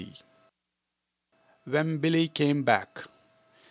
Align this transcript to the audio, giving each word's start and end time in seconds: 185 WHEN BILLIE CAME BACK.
185 1.65 1.71
WHEN 1.71 1.97
BILLIE 1.99 2.27
CAME 2.29 2.63
BACK. 2.63 3.07